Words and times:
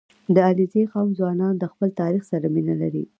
•د 0.35 0.35
علیزي 0.49 0.83
قوم 0.91 1.09
ځوانان 1.19 1.53
د 1.57 1.63
خپل 1.71 1.89
تاریخ 2.01 2.23
سره 2.31 2.45
مینه 2.55 2.75
لري. 2.81 3.03